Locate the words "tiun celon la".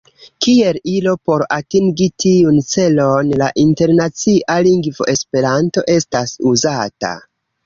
2.23-3.51